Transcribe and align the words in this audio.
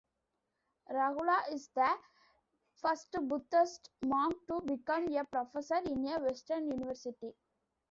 Rahula 0.89 1.43
is 1.53 1.67
the 1.75 1.87
first 2.77 3.11
Buddhist 3.21 3.91
monk 4.01 4.33
to 4.47 4.59
become 4.65 5.07
a 5.15 5.23
professor 5.25 5.75
in 5.77 6.07
a 6.07 6.17
Western 6.19 6.71
University. 6.71 7.35